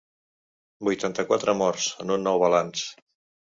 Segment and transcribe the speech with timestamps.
[0.87, 2.91] Vuitanta-quatre morts, en un nou balanç.